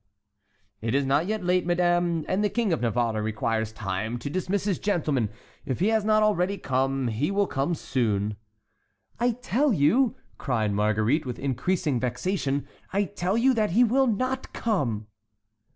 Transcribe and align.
"It 0.81 0.95
is 0.95 1.05
not 1.05 1.27
yet 1.27 1.43
late, 1.43 1.63
Madame, 1.63 2.25
and 2.27 2.43
the 2.43 2.49
King 2.49 2.73
of 2.73 2.81
Navarre 2.81 3.21
requires 3.21 3.71
time 3.71 4.17
to 4.17 4.31
dismiss 4.31 4.63
his 4.63 4.79
gentlemen; 4.79 5.29
if 5.63 5.79
he 5.79 5.89
has 5.89 6.03
not 6.03 6.23
already 6.23 6.57
come, 6.57 7.09
he 7.09 7.29
will 7.29 7.45
come 7.45 7.75
soon." 7.75 8.23
"And 8.23 8.35
I 9.19 9.31
tell 9.43 9.71
you," 9.71 10.15
cried 10.39 10.73
Marguerite, 10.73 11.27
with 11.27 11.37
increasing 11.37 11.99
vexation,—"I 11.99 13.03
tell 13.03 13.37
you 13.37 13.53
that 13.53 13.73
he 13.77 13.83
will 13.83 14.07
not 14.07 14.53
come!" 14.53 15.05